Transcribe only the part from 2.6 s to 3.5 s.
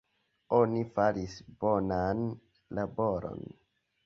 laboron.